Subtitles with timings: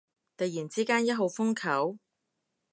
[0.35, 1.99] 突然之間一號風球？